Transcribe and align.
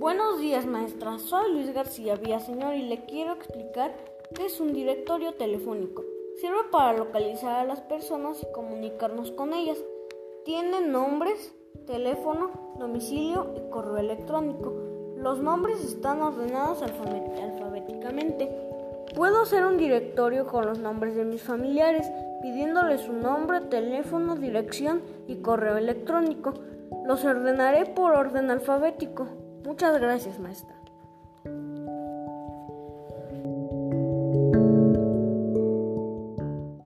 Buenos 0.00 0.38
días, 0.38 0.64
maestra. 0.64 1.18
Soy 1.18 1.52
Luis 1.52 1.74
García 1.74 2.14
Villaseñor 2.14 2.76
y 2.76 2.82
le 2.82 3.04
quiero 3.06 3.32
explicar 3.32 3.96
qué 4.32 4.46
es 4.46 4.60
un 4.60 4.72
directorio 4.72 5.34
telefónico. 5.34 6.04
Sirve 6.40 6.62
para 6.70 6.96
localizar 6.96 7.56
a 7.56 7.64
las 7.64 7.80
personas 7.80 8.40
y 8.40 8.52
comunicarnos 8.52 9.32
con 9.32 9.52
ellas. 9.52 9.76
Tiene 10.44 10.82
nombres, 10.82 11.52
teléfono, 11.88 12.76
domicilio 12.78 13.52
y 13.56 13.70
correo 13.70 13.96
electrónico. 13.96 14.72
Los 15.16 15.40
nombres 15.40 15.84
están 15.84 16.22
ordenados 16.22 16.80
alfabéticamente. 16.80 18.48
Puedo 19.16 19.42
hacer 19.42 19.66
un 19.66 19.78
directorio 19.78 20.46
con 20.46 20.64
los 20.64 20.78
nombres 20.78 21.16
de 21.16 21.24
mis 21.24 21.42
familiares, 21.42 22.08
pidiéndoles 22.40 23.00
su 23.00 23.14
nombre, 23.14 23.62
teléfono, 23.62 24.36
dirección 24.36 25.02
y 25.26 25.42
correo 25.42 25.76
electrónico. 25.76 26.54
Los 27.04 27.24
ordenaré 27.24 27.84
por 27.86 28.12
orden 28.12 28.52
alfabético. 28.52 29.47
Muchas 29.64 30.00
gracias, 30.00 30.38
maestra. 30.38 30.74